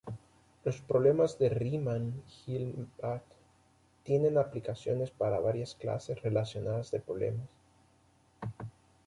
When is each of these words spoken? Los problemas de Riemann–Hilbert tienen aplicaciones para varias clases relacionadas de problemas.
Los 0.63 0.79
problemas 0.81 1.37
de 1.37 1.49
Riemann–Hilbert 1.49 3.21
tienen 4.01 4.39
aplicaciones 4.39 5.11
para 5.11 5.39
varias 5.39 5.75
clases 5.75 6.19
relacionadas 6.23 6.89
de 6.89 7.01
problemas. 7.01 7.47